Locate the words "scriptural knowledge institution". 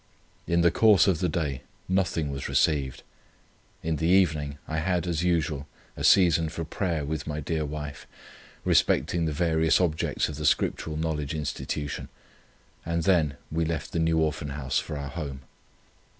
10.47-12.09